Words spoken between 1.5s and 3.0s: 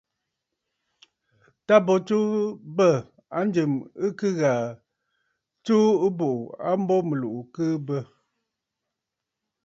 Tâ bo tsuu bə̂